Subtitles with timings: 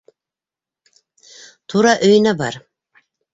[1.75, 2.59] -Тура өйөнә бар.